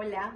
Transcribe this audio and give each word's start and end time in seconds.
Hola. 0.00 0.32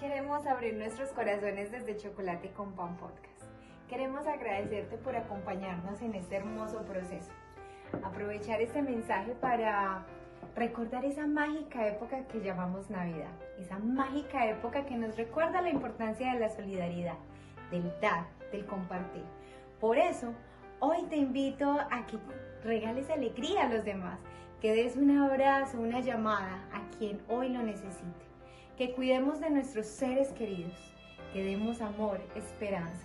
Queremos 0.00 0.44
abrir 0.44 0.74
nuestros 0.74 1.10
corazones 1.10 1.70
desde 1.70 1.96
Chocolate 1.96 2.50
con 2.50 2.72
Pan 2.72 2.96
Podcast. 2.96 3.44
Queremos 3.88 4.26
agradecerte 4.26 4.96
por 4.96 5.14
acompañarnos 5.14 6.02
en 6.02 6.16
este 6.16 6.34
hermoso 6.34 6.82
proceso. 6.82 7.30
Aprovechar 8.02 8.60
este 8.60 8.82
mensaje 8.82 9.36
para 9.40 10.04
recordar 10.56 11.04
esa 11.04 11.28
mágica 11.28 11.86
época 11.86 12.26
que 12.26 12.40
llamamos 12.40 12.90
Navidad. 12.90 13.30
Esa 13.60 13.78
mágica 13.78 14.48
época 14.48 14.84
que 14.84 14.96
nos 14.96 15.16
recuerda 15.16 15.62
la 15.62 15.70
importancia 15.70 16.34
de 16.34 16.40
la 16.40 16.48
solidaridad, 16.48 17.18
del 17.70 17.88
dar, 18.00 18.26
del 18.50 18.66
compartir. 18.66 19.22
Por 19.78 19.96
eso, 19.96 20.34
hoy 20.80 21.04
te 21.04 21.18
invito 21.18 21.70
a 21.70 22.04
que 22.06 22.18
regales 22.64 23.08
alegría 23.10 23.66
a 23.66 23.68
los 23.68 23.84
demás 23.84 24.18
que 24.62 24.72
des 24.72 24.96
un 24.96 25.10
abrazo, 25.18 25.80
una 25.80 25.98
llamada 25.98 26.64
a 26.72 26.88
quien 26.96 27.20
hoy 27.28 27.48
lo 27.48 27.64
necesite, 27.64 28.24
que 28.78 28.92
cuidemos 28.92 29.40
de 29.40 29.50
nuestros 29.50 29.88
seres 29.88 30.28
queridos, 30.28 30.94
que 31.32 31.42
demos 31.42 31.80
amor, 31.80 32.20
esperanza, 32.36 33.04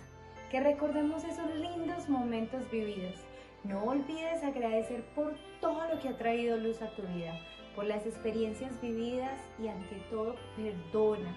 que 0.52 0.60
recordemos 0.60 1.24
esos 1.24 1.52
lindos 1.56 2.08
momentos 2.08 2.70
vividos. 2.70 3.16
No 3.64 3.82
olvides 3.82 4.44
agradecer 4.44 5.02
por 5.16 5.34
todo 5.60 5.82
lo 5.92 5.98
que 5.98 6.10
ha 6.10 6.16
traído 6.16 6.56
luz 6.56 6.80
a 6.80 6.90
tu 6.90 7.02
vida, 7.02 7.36
por 7.74 7.86
las 7.86 8.06
experiencias 8.06 8.80
vividas 8.80 9.36
y 9.60 9.66
ante 9.66 9.96
todo 10.10 10.36
perdona. 10.56 11.36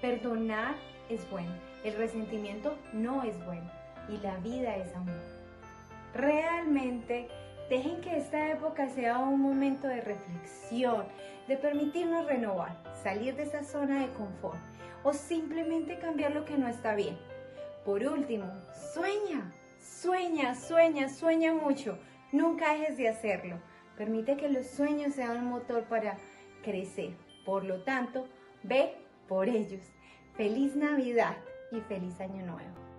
Perdonar 0.00 0.74
es 1.08 1.30
bueno, 1.30 1.54
el 1.84 1.94
resentimiento 1.94 2.76
no 2.92 3.22
es 3.22 3.38
bueno 3.44 3.70
y 4.08 4.16
la 4.16 4.38
vida 4.38 4.74
es 4.74 4.92
amor. 4.96 5.22
Realmente 6.14 7.28
Dejen 7.68 8.00
que 8.00 8.16
esta 8.16 8.50
época 8.50 8.88
sea 8.88 9.18
un 9.18 9.40
momento 9.40 9.88
de 9.88 10.00
reflexión, 10.00 11.06
de 11.48 11.56
permitirnos 11.56 12.26
renovar, 12.26 12.76
salir 13.02 13.34
de 13.36 13.44
esa 13.44 13.62
zona 13.64 14.00
de 14.00 14.12
confort 14.12 14.58
o 15.02 15.12
simplemente 15.12 15.98
cambiar 15.98 16.32
lo 16.32 16.44
que 16.44 16.56
no 16.56 16.68
está 16.68 16.94
bien. 16.94 17.16
Por 17.84 18.04
último, 18.04 18.46
sueña, 18.92 19.52
sueña, 19.80 20.54
sueña, 20.54 21.08
sueña 21.08 21.52
mucho. 21.52 21.98
Nunca 22.30 22.72
dejes 22.72 22.96
de 22.96 23.08
hacerlo. 23.08 23.58
Permite 23.96 24.36
que 24.36 24.48
los 24.48 24.66
sueños 24.66 25.14
sean 25.14 25.38
un 25.38 25.46
motor 25.46 25.84
para 25.84 26.18
crecer. 26.62 27.16
Por 27.44 27.64
lo 27.64 27.82
tanto, 27.82 28.28
ve 28.62 28.94
por 29.28 29.48
ellos. 29.48 29.82
Feliz 30.36 30.76
Navidad 30.76 31.36
y 31.72 31.80
feliz 31.80 32.20
Año 32.20 32.46
Nuevo. 32.46 32.91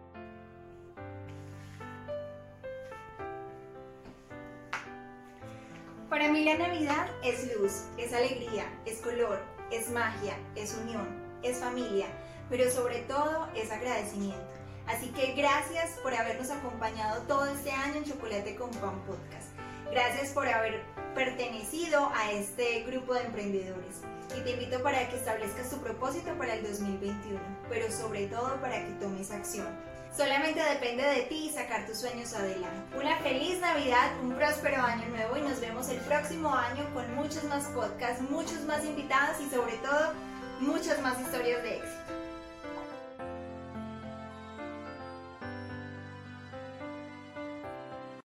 Para 6.14 6.32
mí 6.32 6.46
la 6.46 6.60
Navidad 6.60 7.08
es 7.24 7.52
luz, 7.58 7.86
es 7.98 8.14
alegría, 8.14 8.72
es 8.86 9.00
color, 9.00 9.42
es 9.72 9.90
magia, 9.90 10.38
es 10.56 10.76
unión, 10.76 11.08
es 11.42 11.58
familia, 11.58 12.06
pero 12.52 12.70
sobre 12.70 13.00
todo 13.00 13.50
es 13.56 13.72
agradecimiento. 13.72 14.54
Así 14.86 15.08
que 15.08 15.34
gracias 15.34 15.98
por 16.04 16.14
habernos 16.14 16.52
acompañado 16.52 17.24
todo 17.24 17.48
este 17.48 17.72
año 17.72 17.96
en 17.96 18.06
Chocolate 18.06 18.56
con 18.56 18.70
Pan 18.70 19.02
Podcast. 19.08 19.50
Gracias 19.90 20.30
por 20.34 20.48
haber 20.48 20.84
pertenecido 21.16 22.08
a 22.14 22.32
este 22.32 22.84
grupo 22.84 23.16
de 23.16 23.22
emprendedores. 23.22 24.02
Y 24.38 24.42
te 24.42 24.52
invito 24.52 24.84
para 24.84 25.10
que 25.10 25.16
establezcas 25.16 25.72
tu 25.72 25.78
propósito 25.78 26.32
para 26.38 26.54
el 26.54 26.62
2021, 26.62 27.40
pero 27.70 27.92
sobre 27.92 28.28
todo 28.28 28.62
para 28.62 28.86
que 28.86 28.92
tomes 29.02 29.32
acción. 29.32 29.93
Solamente 30.16 30.62
depende 30.62 31.04
de 31.04 31.24
ti 31.24 31.52
sacar 31.52 31.88
tus 31.88 31.98
sueños 31.98 32.34
adelante. 32.36 32.96
Una 32.96 33.18
feliz 33.18 33.60
Navidad, 33.60 34.12
un 34.22 34.36
próspero 34.36 34.80
año 34.80 35.08
nuevo 35.08 35.38
y 35.38 35.42
nos 35.42 35.60
vemos 35.60 35.90
el 35.90 35.98
próximo 36.02 36.54
año 36.54 36.88
con 36.94 37.16
muchos 37.16 37.44
más 37.46 37.64
podcasts, 37.70 38.22
muchos 38.30 38.62
más 38.62 38.86
invitados 38.86 39.38
y 39.42 39.50
sobre 39.50 39.74
todo 39.78 40.14
muchas 40.60 41.02
más 41.02 41.20
historias 41.20 41.64
de 41.64 41.78
éxito. 41.78 42.23